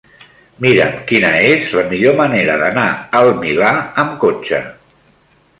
[0.65, 2.89] Mira'm quina és la millor manera d'anar
[3.21, 3.71] al Milà
[4.05, 4.65] amb cotxe.